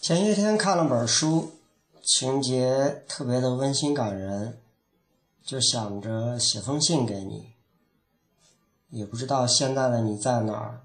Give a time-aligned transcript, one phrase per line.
[0.00, 1.58] 前些天看了本书，
[2.02, 4.58] 情节特别的温馨感人，
[5.44, 7.52] 就想着写封信给你。
[8.88, 10.80] 也不知道现在的你在哪儿，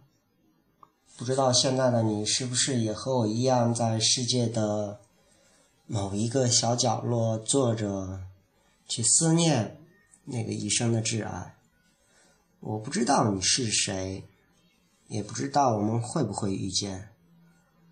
[1.16, 5.00] 不知道现在的你是不是也和我一样，在世界的
[5.88, 8.20] 某一个小角落坐着，
[8.86, 9.78] 去思念
[10.26, 11.56] 那个一生的挚爱。
[12.60, 14.26] 我不知道你是谁，
[15.08, 17.15] 也不知道我们会不会遇见。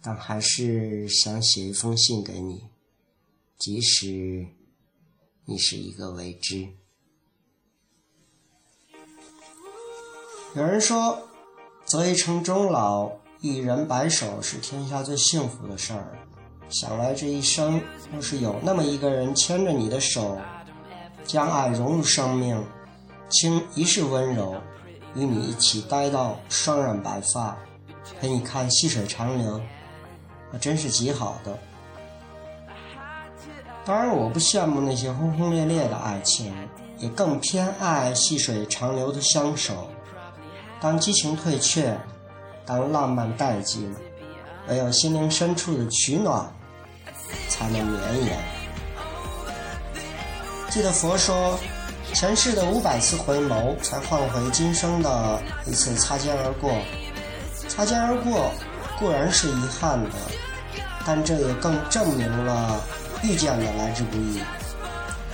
[0.05, 2.67] 但还是想写一封信给你，
[3.57, 4.45] 即使
[5.45, 6.67] 你是一个未知。
[10.55, 11.25] 有人说，
[11.85, 13.09] 择一城终老，
[13.39, 16.19] 一人白首是天下最幸福的事儿。
[16.69, 17.81] 想来这一生，
[18.11, 20.37] 若是有那么一个人牵着你的手，
[21.23, 22.61] 将爱融入生命，
[23.29, 24.61] 倾一世温柔，
[25.15, 27.57] 与你一起待到双染白发，
[28.19, 29.61] 陪你看细水长流。
[30.53, 31.57] 那真是极好的。
[33.83, 36.53] 当然，我不羡慕那些轰轰烈烈的爱情，
[36.99, 39.89] 也更偏爱细水长流的相守。
[40.79, 41.97] 当激情退却，
[42.65, 43.93] 当浪漫殆尽，
[44.69, 46.49] 唯有心灵深处的取暖，
[47.49, 48.37] 才能绵延。
[50.69, 51.59] 记得佛说，
[52.13, 56.71] 前世的五百次回眸，才换回今生的一次擦肩而过。
[57.67, 58.51] 擦肩而过。
[59.03, 60.09] 固然是遗憾的，
[61.05, 62.81] 但这也更证明了
[63.21, 64.39] 遇见的来之不易。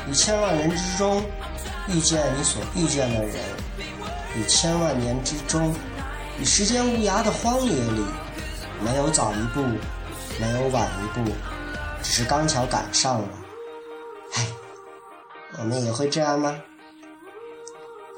[0.07, 1.21] 于千万人之中
[1.87, 3.35] 遇见你所遇见的人，
[4.35, 5.71] 于千万年之中，
[6.39, 8.03] 与时间无涯的荒野里，
[8.83, 9.61] 没有早一步，
[10.41, 11.31] 没有晚一步，
[12.01, 13.27] 只是刚巧赶上了。
[14.33, 14.47] 唉，
[15.59, 16.59] 我们也会这样吗？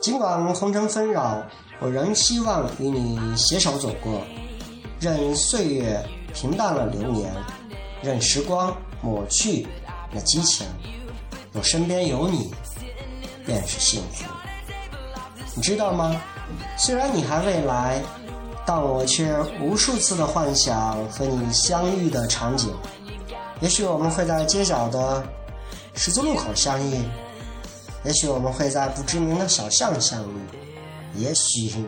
[0.02, 1.44] 尽管红尘纷扰，
[1.82, 4.26] 我仍希望与你携手走过。
[5.02, 6.00] 任岁月
[6.32, 7.34] 平淡了流年，
[8.04, 8.72] 任时光
[9.02, 9.68] 抹去
[10.14, 10.68] 那激情，
[11.54, 12.54] 我身边有你，
[13.44, 14.24] 便是幸福。
[15.56, 16.22] 你知道吗？
[16.78, 18.00] 虽然你还未来，
[18.64, 22.72] 但我却无数次的幻想和你相遇的场景。
[23.60, 25.24] 也许我们会在街角的
[25.96, 27.02] 十字路口相遇，
[28.04, 30.38] 也许我们会在不知名的小巷相遇，
[31.16, 31.84] 也许。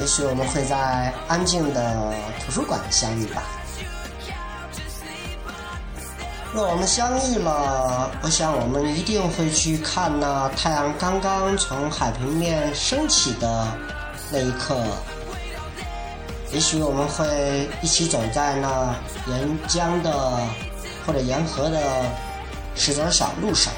[0.00, 2.14] 也许我们会在安静的
[2.44, 3.42] 图书馆相遇吧。
[6.54, 13.66] 若我们相遇了，我想我们一定会去看那太阳刚刚从海平面升起的
[14.30, 14.80] 那一刻。
[16.50, 18.94] 也许我们会一起走在那
[19.26, 20.40] 沿江的
[21.06, 21.80] 或者沿河的
[22.74, 23.72] 石子小路上。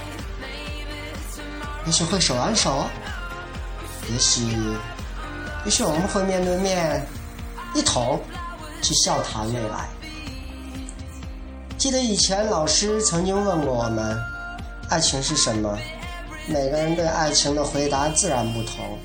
[1.86, 2.86] 也许会手挽手。
[4.12, 4.56] 也许。
[5.64, 7.04] 也许我们会面对面，
[7.74, 8.18] 一同
[8.82, 9.88] 去笑谈未来。
[11.76, 14.18] 记得以前老师曾经问过我们，
[14.88, 15.78] 爱情是什么？
[16.46, 18.98] 每个人对爱情的回答自然不同，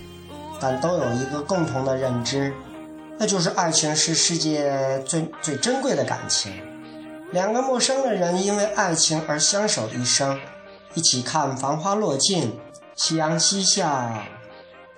[0.60, 2.54] 但都有一个共同的认知，
[3.18, 6.54] 那就是爱情是世界最最珍贵的感情。
[7.32, 10.40] 两个陌生的人因为爱情而相守一生，
[10.94, 12.58] 一起看繁花落尽，
[12.96, 14.24] 夕阳西下。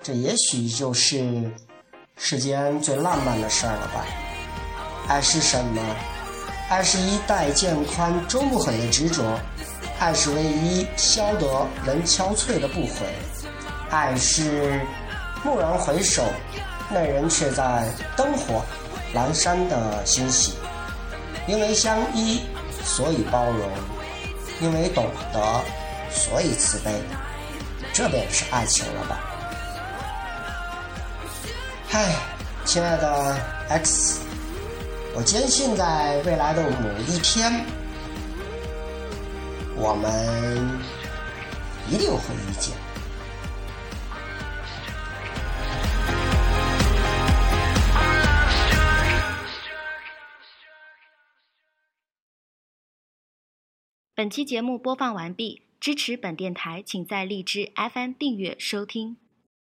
[0.02, 1.50] 这也许就是
[2.16, 4.04] 世间最浪漫的事儿了吧？
[5.08, 5.82] 爱是什么？
[6.70, 9.22] 爱是一代渐宽终不悔的执着，
[9.98, 13.06] 爱是唯一消得人憔悴的不悔，
[13.90, 14.80] 爱是
[15.44, 16.22] 蓦然回首，
[16.90, 18.62] 那人却在灯火
[19.14, 20.54] 阑珊的欣喜。
[21.46, 22.42] 因为相依，
[22.84, 23.68] 所以包容；
[24.60, 25.60] 因为懂得，
[26.10, 26.92] 所以慈悲。
[27.94, 29.20] 这便是爱情了吧？
[31.90, 32.14] 嗨，
[32.66, 33.34] 亲爱的
[33.70, 34.20] X，
[35.16, 37.64] 我坚信在未来的某一天，
[39.74, 40.78] 我们
[41.88, 42.76] 一定会遇见。
[54.14, 59.16] 本期节目播放完毕，支持本电台，请在荔枝 FM 订阅收听。